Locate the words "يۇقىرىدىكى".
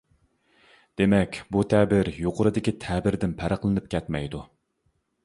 2.21-2.73